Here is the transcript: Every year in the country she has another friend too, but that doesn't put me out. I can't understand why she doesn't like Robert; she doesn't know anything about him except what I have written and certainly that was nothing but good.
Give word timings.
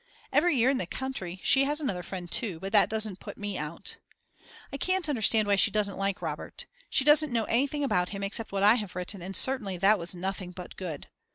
Every 0.33 0.55
year 0.55 0.71
in 0.71 0.79
the 0.79 0.87
country 0.87 1.39
she 1.43 1.65
has 1.65 1.79
another 1.79 2.01
friend 2.01 2.31
too, 2.31 2.59
but 2.59 2.71
that 2.71 2.89
doesn't 2.89 3.19
put 3.19 3.37
me 3.37 3.55
out. 3.55 3.97
I 4.73 4.77
can't 4.77 5.07
understand 5.07 5.47
why 5.47 5.57
she 5.57 5.69
doesn't 5.69 5.95
like 5.95 6.23
Robert; 6.23 6.65
she 6.89 7.03
doesn't 7.05 7.31
know 7.31 7.43
anything 7.43 7.83
about 7.83 8.09
him 8.09 8.23
except 8.23 8.51
what 8.51 8.63
I 8.63 8.73
have 8.81 8.95
written 8.95 9.21
and 9.21 9.37
certainly 9.37 9.77
that 9.77 9.99
was 9.99 10.15
nothing 10.15 10.53
but 10.53 10.75
good. 10.75 11.07